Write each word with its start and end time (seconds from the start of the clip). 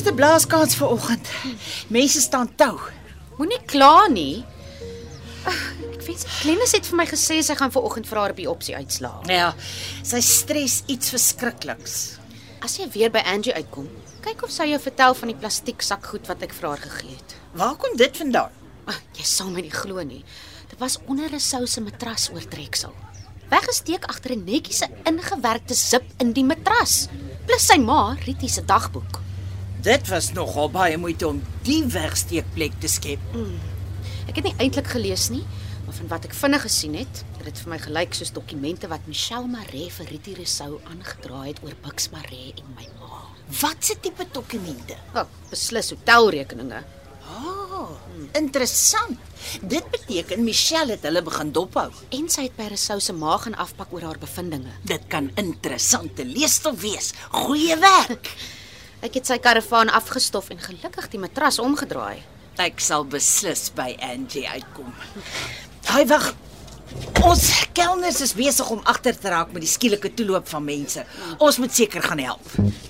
Eerste 0.00 0.16
blaaskans 0.16 0.74
vir 0.78 0.88
oggend. 0.94 1.26
Mense 1.92 2.22
staan 2.24 2.48
tou. 2.56 2.78
Moenie 3.36 3.58
kla 3.68 4.06
nie. 4.08 4.46
Ek 5.44 6.06
weet 6.06 6.24
Glennis 6.38 6.72
het 6.72 6.88
vir 6.88 6.96
my 7.02 7.06
gesê 7.10 7.36
sy 7.44 7.56
gaan 7.58 7.74
vanoggend 7.74 8.08
vir 8.08 8.20
haar 8.22 8.34
biopsie 8.38 8.78
uitslaa. 8.78 9.20
Ja, 9.28 9.50
sy 10.00 10.22
stres 10.24 10.78
iets 10.88 11.12
verskrikliks. 11.12 11.98
As 12.64 12.78
jy 12.80 12.88
weer 12.96 13.12
by 13.12 13.20
Angie 13.28 13.52
uitkom, 13.58 13.92
kyk 14.24 14.46
of 14.48 14.56
sy 14.56 14.70
jou 14.70 14.80
vertel 14.80 15.18
van 15.20 15.34
die 15.34 15.38
plastiek 15.44 15.84
sakgoed 15.84 16.32
wat 16.32 16.48
ek 16.48 16.56
vir 16.56 16.70
haar 16.70 16.84
gegee 16.88 17.12
het. 17.18 17.36
Waar 17.60 17.76
kom 17.76 18.00
dit 18.00 18.24
vandaan? 18.24 18.56
Ag, 18.88 19.04
jy 19.20 19.28
sal 19.28 19.52
my 19.52 19.68
nie 19.68 19.76
glo 19.76 20.00
nie. 20.00 20.24
Dit 20.72 20.80
was 20.80 20.96
onder 21.04 21.28
'n 21.28 21.40
souse 21.40 21.80
matras 21.84 22.30
oortreksel. 22.32 22.96
Weggesteek 23.52 24.08
agter 24.08 24.32
'n 24.32 24.44
netjiese 24.48 24.88
ingewerkte 25.04 25.74
zip 25.74 26.04
in 26.18 26.32
die 26.32 26.44
matras, 26.44 27.08
plus 27.44 27.66
sy 27.66 27.76
ma, 27.76 28.16
Ritie 28.24 28.48
se 28.48 28.64
dagboek. 28.64 29.28
Dit 29.80 30.08
was 30.08 30.32
nogal 30.36 30.68
baie 30.68 30.96
moeite 31.00 31.24
om 31.24 31.38
die 31.64 31.80
wegsteekplek 31.88 32.74
te 32.82 32.88
skep. 32.90 33.22
Ek 34.28 34.36
het 34.36 34.44
nie 34.44 34.52
eintlik 34.60 34.90
gelees 34.92 35.30
nie, 35.32 35.40
maar 35.86 35.96
van 35.96 36.10
wat 36.10 36.26
ek 36.28 36.36
vinnig 36.36 36.66
gesien 36.66 36.98
het, 37.00 37.22
het 37.38 37.46
dit 37.48 37.62
vir 37.62 37.72
my 37.72 37.78
gelyk 37.80 38.12
soos 38.18 38.34
dokumente 38.36 38.90
wat 38.92 39.08
Michelle 39.08 39.48
Maree 39.48 39.88
vir 39.94 40.12
Ritie 40.12 40.36
Rousseau 40.36 40.82
aangedra 40.84 41.46
het 41.46 41.64
oor 41.64 41.78
Bux 41.86 42.10
Maree 42.12 42.52
en 42.60 42.68
my 42.76 42.90
ma. 42.98 43.22
Wat 43.62 43.80
se 43.80 43.96
tipe 44.04 44.28
dokumente? 44.36 45.00
Wel, 45.16 45.32
beslis 45.48 45.94
hotelrekeninge. 45.96 46.84
Ah, 47.32 47.96
interessant. 48.36 49.16
Dit 49.64 49.88
beteken 49.96 50.44
Michelle 50.44 50.98
het 50.98 51.08
hulle 51.08 51.24
begin 51.24 51.56
dophou. 51.56 51.88
En 52.12 52.28
sy 52.28 52.50
het 52.50 52.60
by 52.60 52.68
Rousseau 52.74 53.00
se 53.00 53.16
ma 53.16 53.40
gaan 53.40 53.56
afpak 53.56 53.96
oor 53.96 54.10
haar 54.10 54.20
bevindinge. 54.20 54.76
Dit 54.84 55.08
kan 55.08 55.32
interessante 55.40 56.28
leesstof 56.28 56.82
wees. 56.84 57.14
Goeie 57.32 57.80
werk. 57.80 58.34
Ek 59.00 59.14
het 59.16 59.30
sy 59.30 59.38
karavaan 59.40 59.88
afgestof 59.96 60.50
en 60.52 60.58
gelukkig 60.60 61.06
die 61.08 61.20
matras 61.22 61.56
omgedraai. 61.62 62.20
Ek 62.60 62.82
sal 62.84 63.06
beslis 63.08 63.70
by 63.72 63.94
Angie 64.04 64.44
uitkom. 64.44 64.92
Hy 65.88 66.02
wag. 66.10 66.26
Ons 67.24 67.46
kelners 67.72 68.20
is 68.20 68.34
besig 68.36 68.68
om 68.68 68.84
agter 68.92 69.16
te 69.16 69.32
raak 69.32 69.54
met 69.54 69.64
die 69.64 69.72
skielike 69.72 70.12
toeloop 70.18 70.48
van 70.52 70.66
mense. 70.68 71.06
Ons 71.38 71.62
moet 71.62 71.72
seker 71.72 72.04
gaan 72.04 72.20
help. 72.20 72.89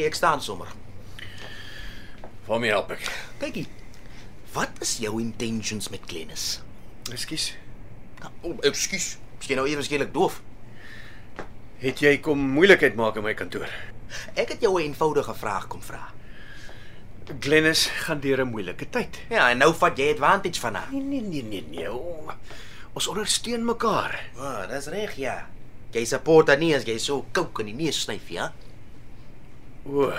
Dankie, 0.00 0.06
ek 0.08 0.16
staan 0.16 0.40
sommer. 0.40 0.68
Waarmee 2.46 2.72
help 2.72 2.90
ek? 2.96 3.04
Kykie. 3.40 3.66
Wat 4.54 4.80
is 4.82 4.98
jou 4.98 5.20
intentions 5.20 5.90
met 5.90 6.00
Glennis? 6.08 6.60
Ekskuus. 7.12 7.52
O, 8.42 8.50
oh, 8.50 8.56
ekskuus. 8.66 9.18
Miskien 9.38 9.60
nou 9.60 9.68
ewe 9.68 9.84
skielik 9.84 10.12
doof. 10.12 10.40
Het 11.80 12.00
jy 12.00 12.18
kom 12.20 12.40
moeilikheid 12.56 12.96
maak 12.98 13.16
in 13.16 13.24
my 13.24 13.34
kantoor? 13.34 13.68
Ek 14.34 14.50
het 14.50 14.60
jou 14.60 14.74
'n 14.78 14.90
eenvoudige 14.90 15.34
vraag 15.34 15.68
kom 15.68 15.82
vra. 15.82 16.12
Glennis 17.40 17.86
gaan 17.86 18.20
deur 18.20 18.42
'n 18.42 18.50
moeilike 18.50 18.90
tyd. 18.90 19.20
Ja, 19.30 19.50
en 19.50 19.58
nou 19.58 19.72
vat 19.74 19.96
jy 19.96 20.10
advantage 20.10 20.60
van 20.60 20.74
haar. 20.74 20.88
Nee 20.92 21.02
nee 21.02 21.22
nee 21.22 21.42
nee 21.42 21.64
nee. 21.70 21.88
O, 21.88 22.32
ons 22.92 23.06
ondersteun 23.06 23.64
mekaar. 23.64 24.30
Ah, 24.36 24.42
oh, 24.42 24.68
dis 24.68 24.86
reg, 24.86 25.14
ja. 25.16 25.46
Jy 25.92 26.04
support 26.04 26.48
haar 26.48 26.58
nie 26.58 26.74
as 26.74 26.84
jy 26.84 26.98
so 26.98 27.26
kouk 27.32 27.58
in 27.60 27.66
die 27.66 27.84
neus 27.84 28.02
snyf, 28.02 28.28
ja? 28.28 28.52
O. 29.90 30.12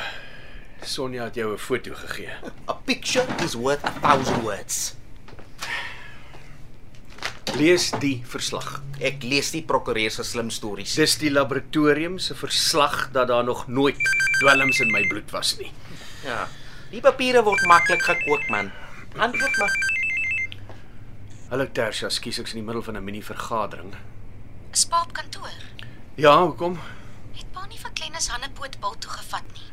Sonja 0.83 1.23
het 1.23 1.35
jou 1.35 1.53
'n 1.53 1.57
foto 1.57 1.93
gegee. 1.95 2.33
A 2.71 2.73
picture 2.73 3.25
is 3.43 3.53
worth 3.53 3.83
a 3.85 3.91
thousand 4.01 4.43
words. 4.43 4.95
Lees 7.55 7.91
die 7.99 8.21
verslag. 8.25 8.81
Ek 8.99 9.23
lees 9.23 9.51
die 9.51 9.63
prokureur 9.63 10.11
se 10.11 10.23
slim 10.23 10.49
stories. 10.49 10.95
Dis 10.95 11.15
die 11.17 11.31
laboratorium 11.31 12.19
se 12.19 12.35
verslag 12.35 13.11
dat 13.11 13.27
daar 13.27 13.43
nog 13.43 13.67
nooit 13.67 13.97
dwelms 14.41 14.79
in 14.79 14.91
my 14.91 15.07
bloed 15.07 15.31
was 15.31 15.57
nie. 15.57 15.71
Ja. 16.25 16.47
Die 16.91 17.01
papiere 17.01 17.43
word 17.43 17.63
maklik 17.65 18.01
gekook, 18.01 18.49
man. 18.49 18.71
Antwoord 19.15 19.57
maar. 19.57 19.75
Hallo 21.49 21.67
Tersia, 21.71 22.09
skuis 22.09 22.39
ek's 22.39 22.51
in 22.51 22.59
die 22.59 22.65
middel 22.65 22.83
van 22.83 22.97
'n 22.97 23.03
mini 23.03 23.23
vergadering. 23.23 23.95
Is 24.71 24.85
pa 24.85 25.01
op 25.01 25.13
kantoor? 25.13 25.55
Ja, 26.15 26.43
hoekom? 26.43 26.79
Het 27.37 27.51
pa 27.53 27.65
nie 27.65 27.79
vir 27.79 27.91
Glennis 27.93 28.27
Hannepoot 28.33 28.79
bil 28.79 28.95
toe 28.99 29.11
gevat 29.11 29.53
nie. 29.55 29.67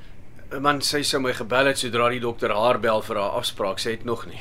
Man, 0.65 0.81
sy 0.81 1.03
sou 1.05 1.21
my 1.21 1.35
gebel 1.37 1.67
het 1.69 1.79
sodra 1.79 2.09
die 2.09 2.23
dokter 2.25 2.55
haar 2.57 2.79
bel 2.81 3.03
vir 3.05 3.21
haar 3.21 3.37
afspraak. 3.41 3.79
Sy 3.83 3.91
het 3.99 4.05
nog 4.09 4.27
nie. 4.27 4.41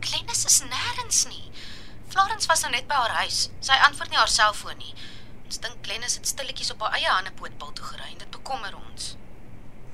Glennis 0.00 0.44
is 0.48 0.62
nêrens 0.66 1.26
nie. 1.30 1.44
Florence 2.10 2.48
was 2.50 2.62
nou 2.64 2.72
net 2.72 2.88
by 2.88 2.94
haar 2.94 3.20
huis. 3.22 3.50
Sy 3.60 3.76
antwoord 3.86 4.10
nie 4.10 4.18
haar 4.18 4.32
selfoon 4.32 4.78
nie. 4.78 4.94
Ons 5.46 5.60
dink 5.62 5.78
Glennis 5.86 6.16
het 6.18 6.26
stilletjies 6.26 6.72
op 6.74 6.82
haar 6.82 6.96
eie 6.98 7.10
Hannepoot 7.10 7.54
bil 7.60 7.72
toe 7.78 7.84
gery 7.92 8.08
en 8.12 8.18
dit 8.18 8.30
bekommer 8.34 8.74
ons. 8.80 9.12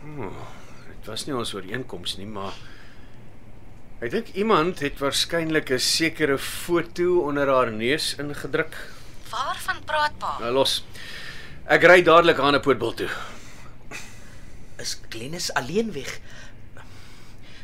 Dit 0.03 1.11
was 1.11 1.27
nie 1.27 1.34
ons 1.37 1.53
ooreenkoms 1.55 2.17
nie, 2.19 2.29
maar 2.31 2.56
ek 4.03 4.11
dink 4.15 4.33
iemand 4.39 4.81
het 4.83 4.99
waarskynlik 5.03 5.71
'n 5.71 5.79
sekere 5.79 6.39
foto 6.39 7.21
onder 7.29 7.49
haar 7.49 7.71
neus 7.71 8.15
ingedruk. 8.19 8.75
Waarvan 9.31 9.84
praat 9.84 10.19
pa? 10.19 10.39
Nou 10.41 10.53
los. 10.53 10.83
Ek 11.71 11.84
ry 11.87 12.03
dadelik 12.03 12.41
aan 12.43 12.55
'n 12.59 12.61
pootbil 12.61 12.95
toe. 12.95 13.11
Is 14.83 14.99
Glennis 15.09 15.55
alleen 15.55 15.93
weg? 15.93 16.19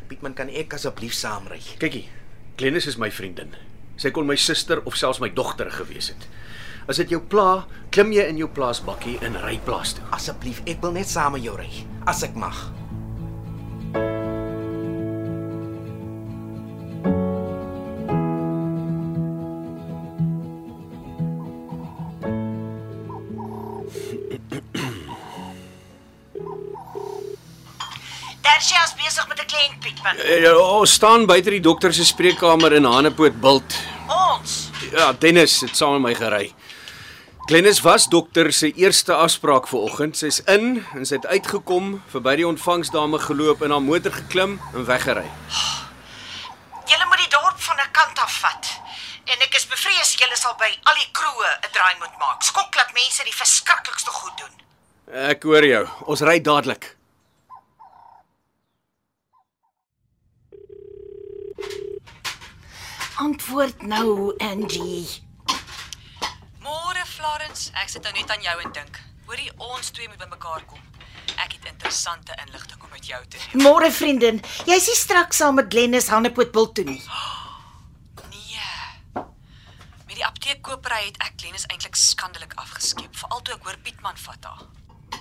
Pietman, 0.06 0.34
kan 0.34 0.48
ek 0.48 0.72
asseblief 0.72 1.12
saamry? 1.12 1.60
Kykie, 1.78 2.08
Glennis 2.56 2.86
is 2.86 2.96
my 2.96 3.10
vriendin. 3.10 3.56
Sy 3.96 4.10
kon 4.10 4.26
my 4.26 4.36
suster 4.36 4.80
of 4.86 4.94
selfs 4.96 5.18
my 5.18 5.28
dogter 5.28 5.70
gewees 5.70 6.08
het. 6.08 6.28
As 6.88 6.96
dit 6.96 7.10
jou 7.10 7.20
pla, 7.20 7.66
klim 7.90 8.12
jy 8.12 8.22
in 8.28 8.36
jou 8.36 8.48
plaasbakkie 8.48 9.18
en 9.20 9.34
ry 9.42 9.58
plaas 9.58 9.92
toe. 9.92 10.04
Asseblief, 10.10 10.62
ek 10.66 10.80
wil 10.80 10.92
net 10.92 11.08
saam 11.08 11.32
met 11.32 11.42
jou 11.42 11.56
ry, 11.56 11.68
as 12.06 12.22
ek 12.22 12.34
mag. 12.34 12.77
Tersia 28.58 28.80
is 28.82 28.94
besig 28.98 29.26
met 29.28 29.38
'n 29.38 29.46
kliënt, 29.46 29.78
Pietman. 29.80 30.16
Eh, 30.16 30.56
Ons 30.58 30.92
staan 30.92 31.26
buite 31.26 31.50
die 31.50 31.60
dokter 31.60 31.94
se 31.94 32.04
spreekkamer 32.04 32.72
in 32.72 32.84
Hanepoot 32.84 33.40
bult. 33.40 33.74
Ons. 34.08 34.70
Ja, 34.90 35.12
Dennis 35.12 35.60
het 35.60 35.76
saam 35.76 35.92
met 35.92 36.02
my 36.02 36.14
gery. 36.14 36.54
Glennis 37.46 37.80
was 37.80 38.08
dokter 38.08 38.52
se 38.52 38.72
eerste 38.72 39.14
afspraak 39.14 39.68
vanoggend. 39.68 40.16
Sy's 40.16 40.40
in 40.46 40.84
en 40.94 41.06
sy 41.06 41.14
het 41.14 41.26
uitgekom, 41.26 42.02
verby 42.10 42.36
die 42.36 42.46
ontvangsdame 42.46 43.18
geloop 43.18 43.62
en 43.62 43.70
haar 43.70 43.82
motor 43.82 44.12
geklim 44.12 44.60
en 44.74 44.84
weggery. 44.84 45.30
Julle 46.86 47.06
moet 47.06 47.18
die 47.18 47.30
dorp 47.30 47.60
van 47.60 47.76
'n 47.76 47.90
kant 47.92 48.18
af 48.18 48.38
vat. 48.40 48.80
En 49.24 49.38
ek 49.40 49.54
is 49.54 49.66
bevrees 49.66 50.14
julle 50.18 50.36
sal 50.36 50.54
by 50.58 50.78
al 50.82 50.94
die 50.94 51.08
kroe 51.12 51.46
'n 51.46 51.70
draai 51.72 51.94
moet 51.98 52.18
maak. 52.18 52.42
Skok 52.42 52.74
laat 52.74 52.92
mense 52.92 53.22
die 53.24 53.36
verskriklikste 53.36 54.10
goed 54.10 54.36
doen. 54.38 54.54
Ek 55.30 55.42
hoor 55.42 55.64
jou. 55.64 55.88
Ons 56.06 56.20
ry 56.20 56.40
dadelik. 56.40 56.97
Antwoord 63.18 63.82
nou, 63.82 64.34
Angie. 64.38 65.08
Môre 66.62 67.02
Florence, 67.02 67.72
ek 67.74 67.90
sit 67.90 68.04
nou 68.06 68.12
net 68.14 68.30
aan 68.30 68.44
jou 68.44 68.52
en 68.62 68.74
dink. 68.76 68.98
Hoorie, 69.26 69.48
ons 69.58 69.88
twee 69.90 70.06
moet 70.06 70.20
bymekaar 70.20 70.62
kom. 70.70 70.78
Ek 71.34 71.56
het 71.56 71.66
interessante 71.66 72.36
inligting 72.44 72.78
om 72.78 72.92
met 72.94 73.08
jou 73.10 73.18
te 73.24 73.34
deel. 73.34 73.64
Môre 73.64 73.90
vriendin, 73.90 74.38
jy's 74.70 74.86
nie 74.86 74.94
straks 75.00 75.40
saam 75.42 75.58
met 75.58 75.66
Glennis 75.72 76.06
Hanepoot 76.14 76.54
wil 76.54 76.70
toe 76.70 76.84
nie. 76.86 77.00
Nee. 78.30 79.24
Met 80.04 80.14
die 80.14 80.26
apteekkopery 80.28 81.08
het 81.08 81.18
ek 81.26 81.40
Glennis 81.42 81.66
eintlik 81.72 81.98
skandelik 81.98 82.54
afgeskeep, 82.54 83.18
veral 83.18 83.42
toe 83.42 83.56
ek 83.58 83.66
hoor 83.66 83.80
Pietman 83.82 84.22
vat 84.28 84.46
haar. 84.46 84.62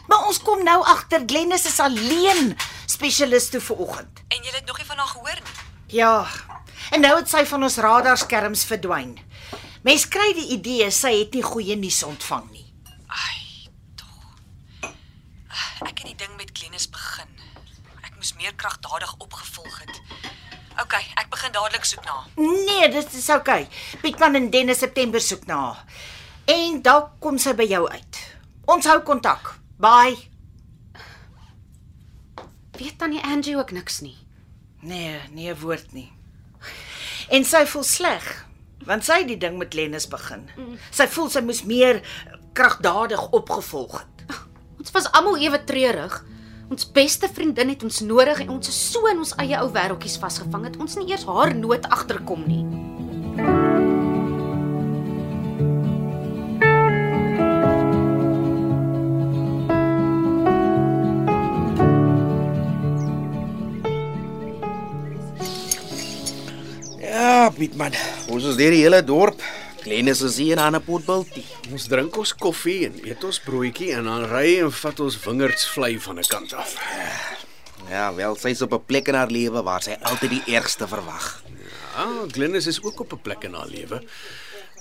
Maar 0.05 0.29
ons 0.29 0.37
kom 0.45 0.61
nou 0.61 0.77
agter 0.85 1.25
Glennis 1.25 1.65
is 1.65 1.81
alleen 1.81 2.53
spesialis 2.85 3.49
toe 3.49 3.63
vanoggend. 3.71 4.21
En 4.29 4.37
jy 4.37 4.53
het 4.53 4.69
nog 4.69 4.77
nie 4.77 4.87
van 4.93 5.01
haar 5.01 5.11
gehoor 5.15 5.41
nie. 5.41 5.57
Ja, 5.97 6.13
En 6.91 7.01
nou 7.03 7.15
het 7.17 7.29
sy 7.29 7.43
van 7.45 7.63
ons 7.67 7.77
radarskerms 7.83 8.65
verdwyn. 8.69 9.17
Mens 9.87 10.07
kry 10.11 10.31
die 10.35 10.49
idee 10.55 10.89
sy 10.91 11.13
het 11.19 11.35
nie 11.35 11.43
goeie 11.45 11.75
nuus 11.79 12.01
ontvang 12.03 12.47
nie. 12.51 12.65
Ai, 13.07 13.69
tog. 13.99 14.91
Ek 15.85 15.93
het 15.93 16.05
die 16.05 16.17
ding 16.19 16.33
met 16.39 16.51
Glenys 16.53 16.89
begin. 16.91 17.29
Ek 18.03 18.15
moes 18.15 18.33
meer 18.39 18.55
kragtadig 18.55 19.13
opgevolg 19.23 19.79
het. 19.83 20.01
OK, 20.81 20.93
ek 21.17 21.29
begin 21.33 21.53
dadelik 21.55 21.85
soek 21.89 22.03
na. 22.05 22.19
Nee, 22.37 22.89
dit 22.93 23.13
is 23.17 23.29
oukei. 23.33 23.63
Okay. 23.65 24.01
Pietman 24.01 24.37
en 24.37 24.49
Dennis 24.53 24.83
September 24.83 25.21
soek 25.21 25.47
na. 25.49 25.61
En 26.47 26.81
dalk 26.85 27.17
kom 27.23 27.39
sy 27.41 27.55
by 27.57 27.65
jou 27.67 27.83
uit. 27.89 28.19
Ons 28.69 28.85
hou 28.87 28.99
kontak. 29.07 29.55
Bye. 29.81 30.17
Weet 32.77 32.99
tannie 33.01 33.23
Angie 33.25 33.57
ook 33.57 33.71
niks 33.73 34.01
nie. 34.05 34.17
Nee, 34.81 35.19
nie 35.31 35.49
'n 35.49 35.59
woord 35.59 35.93
nie. 35.93 36.16
En 37.27 37.43
sy 37.43 37.65
voel 37.67 37.83
sleg, 37.83 38.27
want 38.87 39.03
sy 39.03 39.21
het 39.21 39.27
die 39.27 39.39
ding 39.39 39.57
met 39.59 39.75
Lennis 39.75 40.07
begin. 40.07 40.45
Sy 40.95 41.07
voel 41.11 41.29
sy 41.29 41.43
moes 41.43 41.63
meer 41.67 42.01
kragtadig 42.55 43.29
opgevolg 43.35 43.99
het. 43.99 44.37
Ons 44.79 44.93
was 44.95 45.11
almal 45.11 45.37
ewe 45.43 45.59
treurig. 45.67 46.23
Ons 46.71 46.87
beste 46.91 47.27
vriendin 47.31 47.69
het 47.69 47.83
ons 47.83 47.99
nodig 48.03 48.39
en 48.43 48.49
ons 48.57 48.67
is 48.67 48.91
so 48.91 49.07
in 49.11 49.19
ons 49.23 49.35
eie 49.43 49.59
ou 49.59 49.69
wêreltjies 49.71 50.19
vasgevang 50.19 50.69
dat 50.69 50.79
ons 50.79 50.95
nie 50.99 51.11
eers 51.11 51.27
haar 51.27 51.55
nood 51.55 51.87
agterkom 51.91 52.47
nie. 52.47 52.86
Ja, 66.97 67.49
Piet 67.53 67.75
man. 67.77 67.93
Ons 68.33 68.47
is 68.49 68.57
deur 68.57 68.73
die 68.73 68.81
hele 68.81 69.03
dorp. 69.05 69.41
Glennis 69.83 70.23
is 70.25 70.37
hier 70.41 70.57
aan 70.59 70.75
'n 70.75 70.83
potbultie. 70.83 71.45
Ons 71.71 71.87
drink 71.87 72.17
ons 72.17 72.33
koffie 72.35 72.85
en 72.85 72.93
eet 73.05 73.23
ons 73.23 73.39
broodjie 73.39 73.93
en 73.93 74.03
dan 74.03 74.25
ry 74.25 74.59
en 74.59 74.71
vat 74.71 74.99
ons 74.99 75.19
wingerdsvlei 75.25 75.99
van 75.99 76.19
'n 76.19 76.27
kant 76.27 76.53
af. 76.53 76.75
Ja, 77.89 78.13
wel, 78.13 78.35
sy's 78.35 78.61
op 78.61 78.73
'n 78.73 78.85
plek 78.85 79.07
in 79.07 79.13
haar 79.13 79.29
lewe 79.29 79.63
waar 79.63 79.81
sy 79.81 79.95
altyd 80.01 80.29
die 80.29 80.55
ergste 80.55 80.87
verwag. 80.87 81.43
Ah, 81.95 82.27
Glennis 82.31 82.67
is 82.67 82.81
ook 82.83 82.99
op 82.99 83.13
'n 83.13 83.21
plek 83.21 83.43
in 83.43 83.53
haar 83.53 83.67
lewe 83.67 84.01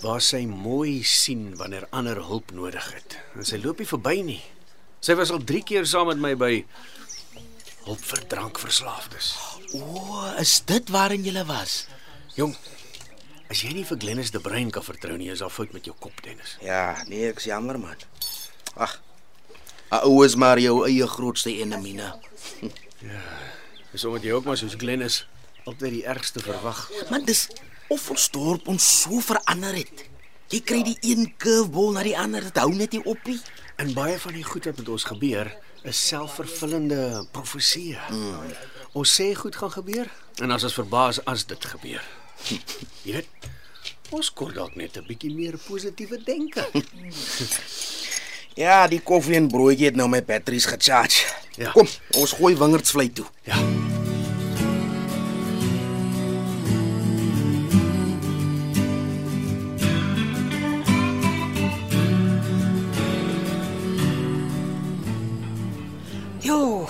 waar 0.02 0.20
sy 0.20 0.44
mooi 0.46 1.02
sien 1.02 1.56
wanneer 1.56 1.86
ander 1.90 2.16
hulp 2.16 2.52
nodig 2.52 2.92
het. 2.94 3.18
En 3.34 3.44
sy 3.44 3.60
loop 3.62 3.78
nie 3.78 3.86
verby 3.86 4.20
nie. 4.22 4.42
Sy 5.00 5.14
was 5.14 5.30
al 5.30 5.44
3 5.44 5.62
keer 5.62 5.86
saam 5.86 6.06
met 6.06 6.18
my 6.18 6.34
by 6.36 6.64
hulp 7.84 8.04
vir 8.04 8.26
drankverslaafdes. 8.26 9.34
O, 9.74 10.32
is 10.38 10.62
dit 10.64 10.88
waarin 10.88 11.24
jy 11.24 11.44
was? 11.44 11.86
Jong, 12.36 12.52
as 13.48 13.62
jy 13.64 13.70
nie 13.72 13.82
vir 13.88 13.96
Glennis 13.96 14.28
de 14.28 14.40
Bruin 14.44 14.68
kan 14.68 14.84
vertrou 14.84 15.14
nie, 15.16 15.30
is 15.32 15.40
daar 15.40 15.52
fout 15.52 15.70
met 15.72 15.86
jou 15.88 15.94
kop, 15.96 16.18
Dennis. 16.20 16.58
Ja, 16.60 16.92
nee, 17.08 17.30
ek's 17.30 17.46
jammer 17.48 17.78
man. 17.80 17.96
Ag. 18.76 18.98
Ou 20.02 20.18
is 20.26 20.34
maar 20.36 20.60
jou 20.60 20.82
eie 20.84 21.06
grootste 21.08 21.54
enemie. 21.62 21.96
Dis 23.92 24.04
omdat 24.04 24.26
jy 24.26 24.34
ook 24.36 24.44
maar 24.44 24.60
soos 24.60 24.76
Glennis 24.76 25.22
altyd 25.64 25.94
die 25.94 26.02
ergste 26.04 26.42
verwag. 26.44 26.82
Man, 27.08 27.24
dis 27.24 27.46
of 27.88 28.04
ons 28.12 28.28
dorp 28.34 28.68
ons 28.68 28.90
so 29.00 29.22
verander 29.24 29.80
het. 29.80 30.04
Jy 30.52 30.60
kry 30.60 30.82
die 30.84 30.98
een 31.00 31.30
curveball 31.40 31.96
na 31.96 32.04
die 32.04 32.14
ander, 32.20 32.44
dit 32.44 32.60
hou 32.60 32.68
net 32.76 32.92
nie 32.92 33.02
op 33.08 33.24
nie. 33.24 33.38
En 33.80 33.96
baie 33.96 34.20
van 34.20 34.36
die 34.36 34.44
goed 34.44 34.68
wat 34.68 34.84
met 34.84 34.92
ons 34.92 35.08
gebeur, 35.08 35.54
is 35.88 36.04
selfvervullende 36.12 37.24
profeseë. 37.32 38.12
Mm. 38.12 38.54
Ons 39.00 39.16
sê 39.16 39.32
goed 39.40 39.56
gaan 39.56 39.72
gebeur 39.72 40.12
en 40.44 40.52
as 40.52 40.68
ons 40.68 40.76
verbaas 40.82 41.24
as 41.24 41.48
dit 41.48 41.68
gebeur. 41.72 42.04
Jy 43.02 43.12
weet, 43.12 43.28
ons 44.10 44.32
kort 44.32 44.54
dalk 44.54 44.74
net 44.76 44.96
'n 44.96 45.06
bietjie 45.06 45.34
meer 45.34 45.58
positiewe 45.58 46.22
denke. 46.24 46.66
Ja, 48.56 48.86
die 48.88 49.00
koffie 49.04 49.36
en 49.36 49.48
broodjie 49.52 49.90
het 49.90 49.96
nou 49.96 50.08
my 50.08 50.22
batteries 50.24 50.64
gecharge. 50.64 51.26
Ja. 51.56 51.70
Kom, 51.72 51.86
ons 52.16 52.32
gooi 52.32 52.56
wingerdsvlei 52.56 53.12
toe. 53.12 53.26
Ja. 53.44 53.56
Jo, 66.40 66.88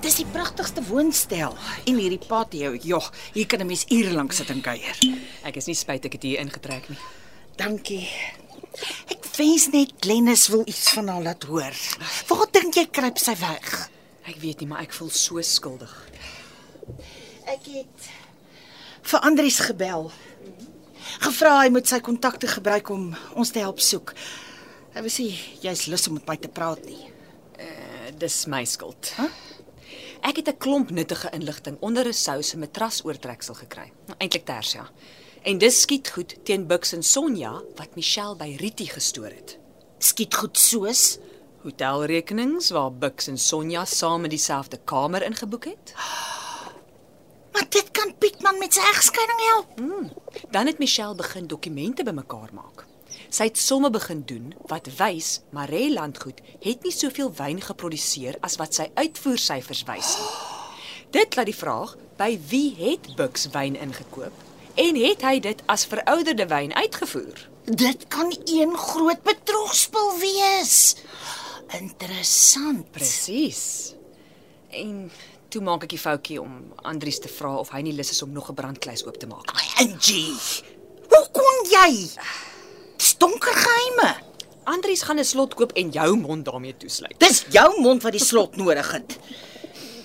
dis 0.00 0.20
die 0.20 0.28
pragtigste 0.32 0.82
woonstel 0.88 1.56
en 1.88 1.98
hierdie 2.00 2.20
patio. 2.24 2.72
Jo, 2.74 3.00
hier 3.34 3.46
kan 3.46 3.60
'n 3.60 3.66
mens 3.66 3.84
ure 3.88 4.12
lank 4.12 4.32
sit 4.32 4.50
en 4.50 4.60
kuier. 4.60 4.96
Ek 5.44 5.56
is 5.56 5.66
nie 5.66 5.74
spyt 5.74 6.04
ek 6.04 6.12
het 6.12 6.22
hier 6.22 6.38
ingetrek 6.38 6.88
nie. 6.88 6.98
Dankie. 7.56 8.08
Ek 9.10 9.24
wens 9.36 9.68
net 9.68 9.92
Glennis 10.00 10.48
wil 10.48 10.62
iets 10.66 10.90
van 10.92 11.08
haar 11.08 11.22
laat 11.22 11.42
hoor. 11.44 11.74
Waar 12.28 12.46
dink 12.52 12.74
jy 12.74 12.86
kruip 12.86 13.18
sy 13.18 13.36
weg? 13.36 13.90
Ek 14.24 14.36
weet 14.40 14.60
nie, 14.60 14.68
maar 14.68 14.80
ek 14.80 14.92
voel 14.92 15.10
so 15.10 15.40
skuldig. 15.42 16.08
Ek 17.46 17.64
het 17.66 18.10
vir 19.02 19.20
Andries 19.20 19.58
gebel. 19.58 20.10
Gevra 21.20 21.60
hy 21.60 21.68
moet 21.68 21.88
sy 21.88 22.00
kontakte 22.00 22.46
gebruik 22.46 22.88
om 22.88 23.16
ons 23.34 23.50
te 23.50 23.58
help 23.58 23.80
soek. 23.80 24.14
Hy 24.94 25.00
wou 25.00 25.10
sê 25.10 25.28
jy's 25.60 25.86
lus 25.86 26.08
om 26.08 26.14
met 26.14 26.26
my 26.26 26.36
te 26.36 26.48
praat 26.48 26.84
nie. 26.84 27.10
Uh, 27.58 28.10
dis 28.18 28.46
my 28.46 28.64
skuld. 28.64 29.12
Huh? 29.16 29.49
Ek 30.20 30.36
het 30.36 30.48
'n 30.48 30.56
klomp 30.58 30.90
nuttige 30.90 31.30
inligting 31.30 31.76
onder 31.80 32.06
'n 32.06 32.12
sou 32.12 32.42
se 32.42 32.58
matrasoortreksel 32.58 33.54
gekry. 33.54 33.92
Nou, 34.06 34.18
Eintlik 34.18 34.44
Tersia. 34.44 34.90
En 35.42 35.58
dis 35.58 35.80
skiet 35.80 36.10
goed 36.10 36.44
teen 36.44 36.66
Bux 36.66 36.92
en 36.92 37.02
Sonja 37.02 37.62
wat 37.76 37.94
Michelle 37.94 38.36
by 38.36 38.56
Riti 38.58 38.86
gestoor 38.86 39.32
het. 39.32 39.58
Skiet 39.98 40.34
goed 40.34 40.58
soos 40.58 41.18
Hotelrekenings 41.62 42.70
waar 42.70 42.92
Bux 42.92 43.26
en 43.26 43.38
Sonja 43.38 43.84
saam 43.84 44.24
in 44.24 44.30
dieselfde 44.30 44.78
kamer 44.84 45.22
ingeboek 45.22 45.64
het. 45.64 45.94
Maar 47.52 47.66
dit 47.68 47.90
kan 47.90 48.14
Pietman 48.18 48.58
met 48.58 48.74
sy 48.74 48.80
egskeiding 48.80 49.40
help. 49.40 49.80
Dan 50.50 50.66
het 50.66 50.78
Michelle 50.78 51.14
begin 51.14 51.46
dokumente 51.46 52.02
bymekaar 52.02 52.48
maak. 52.52 52.79
Sy 53.30 53.44
het 53.50 53.58
somme 53.58 53.90
begin 53.90 54.22
doen 54.26 54.54
wat 54.70 54.88
wys 54.98 55.40
Maree 55.50 55.92
Landgoed 55.92 56.40
het 56.60 56.82
nie 56.82 56.92
soveel 56.94 57.32
wyn 57.38 57.60
geproduseer 57.60 58.38
as 58.46 58.56
wat 58.60 58.74
sy 58.74 58.90
uitvoersyfers 58.94 59.84
wys 59.88 60.14
nie. 60.18 60.30
Dit 61.10 61.36
laat 61.36 61.50
die 61.50 61.56
vraag 61.56 61.96
by 62.18 62.38
wie 62.50 62.74
het 62.78 63.14
Bux 63.16 63.48
wyn 63.54 63.76
ingekoop 63.76 64.46
en 64.80 64.96
het 64.96 65.22
hy 65.26 65.38
dit 65.42 65.62
as 65.66 65.86
verouderde 65.90 66.46
wyn 66.46 66.74
uitgevoer? 66.74 67.48
Dit 67.64 68.06
kan 68.08 68.30
een 68.44 68.76
groot 68.76 69.22
bedrogspel 69.22 70.18
wees. 70.18 70.96
Interessant. 71.78 72.90
Presies. 72.90 73.94
En 74.70 75.10
toe 75.50 75.62
maak 75.62 75.86
ek 75.86 75.94
die 75.94 76.02
foutjie 76.02 76.40
om 76.42 76.72
Andries 76.86 77.18
te 77.22 77.30
vra 77.30 77.56
of 77.58 77.70
hy 77.74 77.82
nie 77.86 77.94
lus 77.94 78.12
is 78.14 78.22
om 78.22 78.32
nog 78.32 78.50
'n 78.50 78.54
brandkluis 78.54 79.04
oop 79.06 79.18
te 79.18 79.26
maak. 79.26 79.50
Angie. 79.78 80.34
Hoe 81.10 81.26
kon 81.32 81.56
jy? 81.70 82.10
Donker 83.20 83.52
geheime. 83.52 84.16
Andries 84.64 85.02
gaan 85.02 85.18
'n 85.18 85.24
slot 85.24 85.54
koop 85.54 85.72
en 85.72 85.90
jou 85.90 86.16
mond 86.16 86.44
daarmee 86.44 86.76
toesluit. 86.76 87.18
Dis 87.18 87.44
jou 87.50 87.80
mond 87.80 88.02
wat 88.02 88.12
die 88.12 88.24
slot 88.24 88.56
nodig 88.56 88.92
het. 88.92 89.18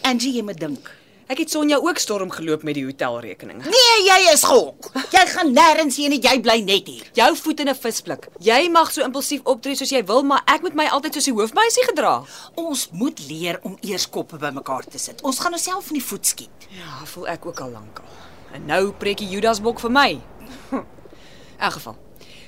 Angie, 0.02 0.34
jy 0.34 0.44
moet 0.44 0.60
dink. 0.60 0.92
Ek 1.26 1.40
het 1.42 1.50
Sonja 1.50 1.78
ook 1.82 1.98
storm 1.98 2.30
geloop 2.30 2.64
met 2.64 2.76
die 2.78 2.84
hotelrekening. 2.86 3.64
Nee, 3.66 3.94
jy 4.06 4.18
is 4.34 4.44
gok. 4.44 4.92
Jy 5.10 5.24
gaan 5.32 5.54
nêrens 5.56 5.96
heen 5.98 6.14
en 6.14 6.22
jy 6.22 6.36
bly 6.42 6.60
net 6.62 6.88
hier. 6.88 7.08
Jou 7.18 7.32
voet 7.36 7.60
in 7.60 7.70
'n 7.70 7.76
visblik. 7.76 8.28
Jy 8.40 8.70
mag 8.70 8.92
so 8.92 9.02
impulsief 9.02 9.42
optree 9.44 9.76
soos 9.76 9.90
jy 9.90 10.04
wil, 10.06 10.24
maar 10.24 10.44
ek 10.46 10.62
moet 10.62 10.76
my 10.76 10.86
altyd 10.86 11.14
soos 11.14 11.26
die 11.26 11.34
hoofmeisie 11.34 11.84
gedra. 11.84 12.24
Ons 12.56 12.90
moet 12.92 13.20
leer 13.28 13.60
om 13.64 13.78
eers 13.82 14.10
koppe 14.10 14.38
bymekaar 14.38 14.84
te 14.84 14.98
sit. 14.98 15.22
Ons 15.22 15.40
gaan 15.40 15.54
onsself 15.54 15.88
in 15.88 15.94
die 15.94 16.06
voet 16.06 16.26
skiet. 16.26 16.68
Ja, 16.70 17.06
voel 17.06 17.28
ek 17.28 17.46
ook 17.46 17.60
al 17.60 17.70
lankal. 17.72 18.06
En 18.54 18.66
nou 18.66 18.92
preek 18.92 19.18
die 19.18 19.30
Judasbok 19.30 19.80
vir 19.80 19.92
my. 19.92 20.22
In 20.72 21.62
elk 21.62 21.74
geval, 21.74 21.96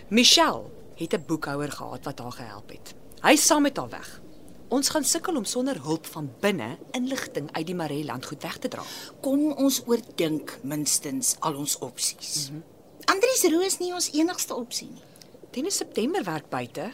Michelle 0.09 0.63
het 0.95 1.13
'n 1.13 1.23
boekhouer 1.27 1.71
gehad 1.71 2.03
wat 2.03 2.19
haar 2.19 2.31
gehelp 2.31 2.69
het. 2.69 2.93
Hy 3.21 3.35
saam 3.35 3.61
met 3.61 3.77
haar 3.77 3.89
weg. 3.89 4.21
Ons 4.67 4.89
gaan 4.89 5.03
sukkel 5.03 5.35
om 5.35 5.45
sonder 5.45 5.81
hulp 5.81 6.05
van 6.05 6.33
binne 6.39 6.77
inligting 6.91 7.51
uit 7.51 7.65
die 7.65 7.75
Maree 7.75 8.05
landgoed 8.05 8.41
weg 8.41 8.57
te 8.57 8.67
dra. 8.67 8.83
Kom 9.21 9.51
ons 9.51 9.81
oordink 9.85 10.59
minstens 10.63 11.35
al 11.39 11.55
ons 11.55 11.77
opsies. 11.77 12.49
Mm 12.49 12.55
-hmm. 12.55 12.63
Andries 13.05 13.43
Roo 13.43 13.59
is 13.59 13.77
nie 13.77 13.93
ons 13.93 14.11
enigste 14.11 14.55
opsie 14.55 14.89
nie. 14.91 15.01
Teen 15.49 15.71
September 15.71 16.23
werk 16.23 16.49
buite. 16.49 16.91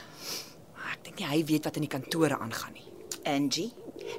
Ek 0.91 1.03
dink 1.03 1.19
nie 1.19 1.27
hy 1.27 1.45
weet 1.45 1.63
wat 1.63 1.75
in 1.75 1.81
die 1.81 1.99
kantore 1.99 2.37
aangaan 2.37 2.73
nie. 2.73 2.91
Angie, 3.23 3.73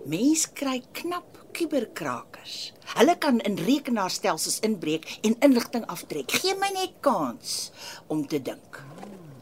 mens 0.04 0.46
kry 0.52 0.82
knap 0.92 1.38
kuberkrakers. 1.54 2.72
Hulle 2.94 3.14
kan 3.18 3.40
in 3.46 3.56
rekenaarstelsels 3.56 4.60
inbreek 4.66 5.06
en 5.22 5.36
inligting 5.46 5.86
aftrek. 5.86 6.30
Gee 6.30 6.56
my 6.58 6.70
net 6.74 6.98
kans 7.00 7.70
om 8.06 8.26
te 8.26 8.42
dink. 8.42 8.82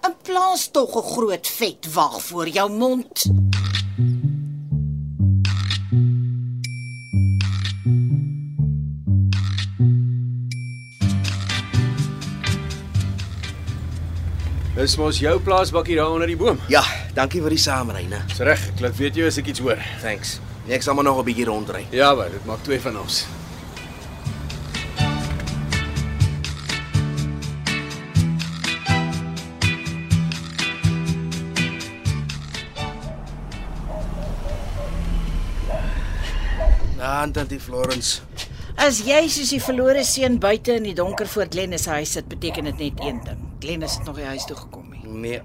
In 0.02 0.14
plaas 0.22 0.68
tog 0.70 0.96
'n 0.96 1.08
groot 1.14 1.46
vet 1.46 1.92
wag 1.94 2.22
voor 2.22 2.48
jou 2.48 2.70
mond. 2.70 3.24
Dis 14.72 14.94
mos 14.96 15.18
jou 15.20 15.34
plaasbakkie 15.44 15.98
daar 15.98 16.14
onder 16.14 16.30
die 16.30 16.36
boom. 16.36 16.56
Ja, 16.72 16.80
dankie 17.12 17.42
vir 17.44 17.52
die 17.52 17.60
saamryne. 17.60 18.22
Dis 18.30 18.40
reg, 18.40 18.62
ek 18.72 18.80
laat 18.80 18.96
weet 18.96 19.18
jy 19.20 19.26
as 19.28 19.36
ek 19.42 19.50
iets 19.52 19.60
hoor. 19.60 19.80
Thanks. 20.00 20.38
Nee, 20.64 20.78
ek 20.78 20.86
sal 20.86 20.96
maar 20.96 21.04
nog 21.04 21.18
'n 21.20 21.26
bietjie 21.28 21.44
rondry. 21.44 21.86
Ja, 21.90 22.14
maar 22.14 22.30
dit 22.30 22.44
maak 22.46 22.62
twee 22.64 22.80
van 22.80 22.96
ons. 22.98 23.26
Dan 36.96 37.32
tantie 37.32 37.60
Florence. 37.60 38.20
As 38.76 39.00
jy 39.06 39.28
soos 39.28 39.50
die 39.50 39.60
verlore 39.60 40.04
seun 40.04 40.38
buite 40.40 40.76
in 40.76 40.82
die 40.84 40.94
donker 40.94 41.26
voor 41.28 41.46
Glennis 41.50 41.82
se 41.84 41.90
huis 41.90 42.12
sit, 42.12 42.28
beteken 42.28 42.64
dit 42.64 42.78
net 42.78 43.00
een 43.04 43.20
ding. 43.24 43.38
Glennis 43.60 43.96
het 43.98 44.06
nog 44.06 44.16
nie 44.16 44.24
huis 44.24 44.44
toe 44.48 44.56
gekom 44.56 44.90
nie. 44.90 45.02
Nee, 45.06 45.42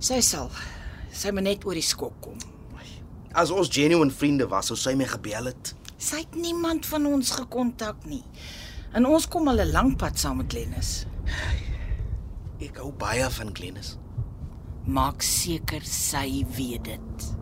Sy 0.00 0.20
sal. 0.24 0.48
Sy 1.12 1.30
moet 1.34 1.42
net 1.44 1.64
oor 1.68 1.74
die 1.76 1.84
skok 1.84 2.14
kom. 2.24 2.38
as 3.32 3.50
ons 3.54 3.68
genuine 3.70 4.10
vriende 4.10 4.46
was, 4.50 4.66
sou 4.66 4.76
sy 4.76 4.94
my 4.98 5.04
gebel 5.06 5.44
het. 5.52 5.74
Sy 5.98 6.16
het 6.24 6.34
niemand 6.34 6.86
van 6.86 7.04
ons 7.06 7.30
gekontak 7.30 8.04
nie. 8.10 8.24
En 8.92 9.06
ons 9.06 9.26
kom 9.28 9.46
al 9.48 9.60
'n 9.60 9.70
lang 9.72 9.96
pad 9.96 10.18
saam 10.18 10.36
met 10.38 10.50
Glennis. 10.50 11.06
Ek 12.60 12.76
hou 12.76 12.90
baie 12.92 13.30
van 13.30 13.54
Glennis. 13.54 13.96
Maak 14.86 15.22
seker 15.22 15.80
sy 15.84 16.44
weet 16.56 16.84
dit. 16.84 17.39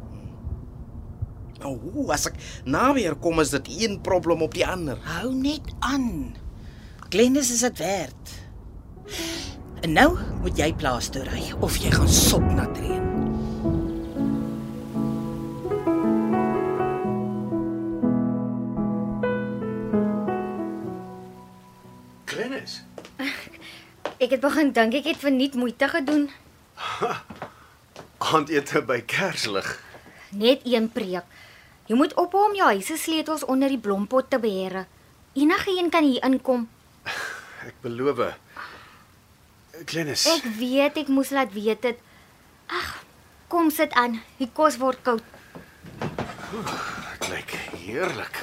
Nou, 1.59 1.75
hoe 1.93 2.07
as 2.15 2.29
ek 2.31 2.37
na 2.71 2.93
weer 2.95 3.17
kom 3.19 3.41
is 3.43 3.51
dit 3.51 3.71
een 3.81 3.99
probleem 4.01 4.43
op 4.47 4.55
die 4.55 4.67
ander. 4.67 4.99
Hou 5.19 5.33
net 5.35 5.73
aan. 5.79 6.37
Glennis 7.11 7.51
is 7.51 7.65
dit 7.67 7.79
werd. 7.79 8.35
En 9.83 9.93
nou 9.93 10.11
moet 10.43 10.59
jy 10.59 10.73
plaas 10.79 11.09
toe 11.11 11.25
ry 11.27 11.49
of 11.65 11.79
jy 11.83 11.91
gaan 11.95 12.11
sop 12.11 12.47
nat 12.55 12.79
reën. 12.79 13.07
Glennis. 22.29 22.83
Ek 24.23 24.35
het 24.35 24.43
begin 24.43 24.71
dink 24.75 24.95
ek 24.99 25.11
het 25.13 25.21
verniet 25.23 25.55
moeite 25.59 25.89
gedoen. 25.91 26.29
Aandete 28.19 28.83
by 28.83 28.99
Kerslig. 29.07 29.69
Net 30.35 30.67
een 30.67 30.91
preek. 30.93 31.27
Jy 31.89 31.97
moet 31.97 32.13
ophou 32.21 32.43
om 32.51 32.57
jou 32.57 32.67
huis 32.69 32.85
se 32.87 32.99
sleutels 33.01 33.47
onder 33.49 33.73
die 33.73 33.81
blompot 33.81 34.27
te 34.29 34.39
beheer. 34.39 34.83
Enige 35.33 35.73
een 35.73 35.89
kan 35.91 36.05
hier 36.05 36.25
inkom. 36.27 36.67
Ek 37.65 37.79
beloof. 37.81 38.21
Glennis. 39.87 40.27
Ek 40.29 40.45
weet 40.59 41.01
ek 41.01 41.09
moes 41.09 41.33
laat 41.33 41.55
weet 41.55 41.81
dit. 41.87 42.03
Ag, 42.69 42.91
kom 43.49 43.71
sit 43.73 43.97
aan. 43.97 44.19
Die 44.37 44.51
kos 44.53 44.77
word 44.83 45.01
koud. 45.07 45.25
Dit 46.53 47.29
lyk 47.33 47.57
heerlik. 47.81 48.43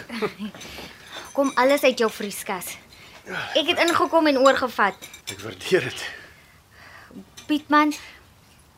Kom 1.35 1.51
alles 1.59 1.83
uit 1.83 1.99
jou 1.99 2.09
vrieskas. 2.09 2.77
Ek 3.27 3.67
het 3.67 3.81
ingekom 3.83 4.29
en 4.31 4.37
oorgevat. 4.41 5.07
Ek 5.29 5.41
waardeer 5.43 5.89
dit. 5.89 6.03
Pietman, 7.45 7.91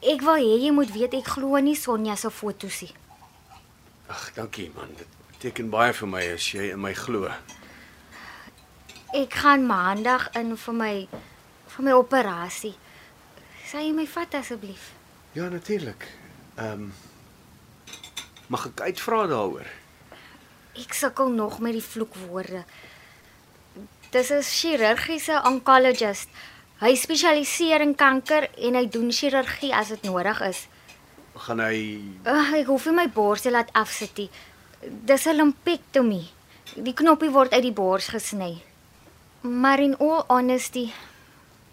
ek 0.02 0.24
wil 0.26 0.40
hê 0.42 0.56
jy 0.66 0.72
moet 0.76 0.92
weet 0.92 1.16
ek 1.22 1.36
glo 1.38 1.60
nie 1.64 1.78
Sonja 1.78 2.18
se 2.20 2.32
foto's 2.34 2.82
nie. 2.84 2.96
Ag, 4.08 4.34
dankie 4.34 4.72
man. 4.76 4.90
Dit 4.98 5.08
beteken 5.32 5.70
baie 5.70 5.94
vir 5.94 6.08
my 6.08 6.24
as 6.34 6.52
jy 6.52 6.72
in 6.72 6.82
my 6.82 6.94
glo. 6.94 7.30
Ek 9.16 9.34
gaan 9.34 9.66
maandag 9.68 10.30
in 10.36 10.56
vir 10.58 10.74
my 10.74 10.94
vir 11.76 11.84
my 11.84 11.92
operasie. 11.92 12.76
Sal 13.68 13.84
jy 13.84 13.92
my 13.94 14.08
vat 14.08 14.40
asseblief? 14.40 14.92
Ja, 15.34 15.50
natuurlik. 15.50 16.08
Ehm 16.56 16.88
um, 16.88 16.94
Mag 18.48 18.70
ek 18.70 18.80
uitvra 18.88 19.26
daaroor? 19.28 19.68
Ek 20.80 20.94
sukkel 20.96 21.34
nog 21.36 21.58
met 21.60 21.76
die 21.76 21.84
vloekwoorde. 21.84 22.64
Dis 24.12 24.32
'n 24.32 24.42
chirurgiese 24.42 25.42
oncologist. 25.44 26.30
Hy 26.80 26.96
spesialiseer 26.96 27.82
in 27.82 27.96
kanker 27.96 28.48
en 28.56 28.76
hy 28.76 28.86
doen 28.88 29.12
chirurgie 29.12 29.74
as 29.76 29.88
dit 29.88 30.04
nodig 30.04 30.42
is. 30.42 30.68
Gaan 31.48 31.60
hy 31.64 32.00
Uh, 32.28 32.54
ek 32.60 32.68
hoef 32.68 32.86
nie 32.90 32.94
my 32.98 33.08
bors 33.10 33.42
te 33.46 33.52
laat 33.52 33.70
afsit 33.74 34.18
nie. 34.18 34.30
Dis 35.08 35.26
'n 35.28 35.36
lumpectomy. 35.36 36.24
Die 36.76 36.94
knoppie 36.94 37.32
word 37.32 37.54
uit 37.54 37.64
die 37.64 37.72
bors 37.74 38.08
gesny. 38.12 38.62
Maar 39.42 39.80
in 39.80 39.96
all 39.98 40.24
honesty, 40.28 40.92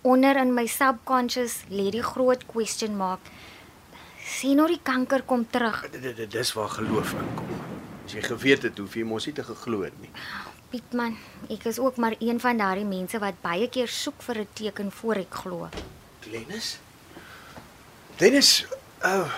onder 0.02 0.36
in 0.36 0.54
my 0.54 0.66
subconscious 0.66 1.64
lê 1.70 1.90
die 1.90 2.02
groot 2.02 2.46
question 2.46 2.96
mark. 2.96 3.20
Sien 4.24 4.56
nou 4.56 4.66
die 4.68 4.80
kanker 4.82 5.22
kom 5.22 5.46
terug. 5.50 5.82
D- 5.90 6.16
d- 6.16 6.30
dis 6.30 6.52
waar 6.52 6.68
geloof 6.68 7.12
inkom. 7.12 7.48
As 8.06 8.12
jy 8.12 8.22
geweet 8.22 8.62
het, 8.62 8.78
hoef 8.78 8.94
jy 8.94 9.02
mos 9.04 9.26
nie 9.26 9.34
te 9.34 9.42
geglo 9.44 9.82
het 9.82 10.00
nie. 10.00 10.10
Pietman, 10.70 11.16
ek 11.50 11.64
is 11.66 11.78
ook 11.78 11.96
maar 11.96 12.14
een 12.20 12.40
van 12.40 12.56
daardie 12.56 12.84
mense 12.84 13.18
wat 13.18 13.34
baie 13.42 13.68
keer 13.68 13.88
soek 13.88 14.22
vir 14.22 14.38
'n 14.38 14.48
teken 14.54 14.90
voor 14.92 15.16
ek 15.16 15.34
glo. 15.34 15.68
Glennis? 16.20 16.78
Dennis, 18.18 18.66
uh 19.04 19.28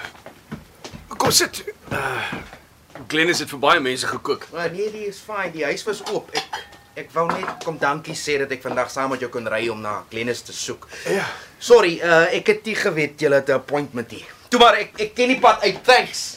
Kom 1.26 1.34
sit. 1.34 1.64
Uh 1.90 2.22
Glennis 3.10 3.40
het 3.42 3.50
vir 3.50 3.58
baie 3.58 3.80
mense 3.82 4.06
gekook. 4.06 4.44
Maar 4.52 4.68
nee, 4.70 4.86
die 4.94 5.08
is 5.08 5.18
fyn. 5.18 5.48
Die 5.50 5.64
huis 5.66 5.82
was 5.82 6.04
oop. 6.12 6.30
Ek 6.38 6.60
ek 7.02 7.08
wou 7.16 7.24
net 7.32 7.64
kom 7.64 7.80
dankie 7.82 8.14
sê 8.14 8.36
dat 8.38 8.54
ek 8.54 8.62
vandag 8.62 8.92
saam 8.94 9.10
met 9.10 9.24
jou 9.24 9.28
kon 9.34 9.50
ry 9.50 9.64
om 9.72 9.80
na 9.82 9.96
Glennis 10.12 10.44
te 10.46 10.54
soek. 10.54 10.86
Ja. 11.10 11.24
Sorry, 11.58 11.96
uh 11.98 12.28
ek 12.30 12.52
het 12.52 12.70
nie 12.70 12.76
geweet 12.78 13.18
jy 13.18 13.32
het 13.34 13.50
'n 13.50 13.58
appointment 13.58 14.14
hier. 14.14 14.30
Toe 14.54 14.60
maar 14.62 14.78
ek 14.78 14.94
ek 15.02 15.14
ken 15.18 15.34
die 15.34 15.40
pad 15.42 15.66
uit. 15.66 15.82
Thanks. 15.82 16.36